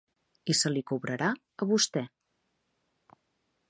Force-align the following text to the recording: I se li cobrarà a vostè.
I 0.53 0.55
se 0.59 0.71
li 0.71 0.83
cobrarà 0.93 1.29
a 1.65 1.69
vostè. 1.73 2.05